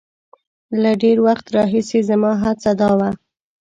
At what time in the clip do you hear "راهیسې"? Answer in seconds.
1.57-1.99